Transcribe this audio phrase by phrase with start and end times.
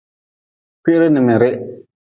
[0.81, 1.57] Kwiri n mirih.